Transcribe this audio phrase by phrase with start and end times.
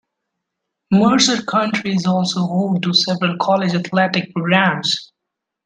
[0.89, 5.11] Mercer County is also home to several college athletic programs.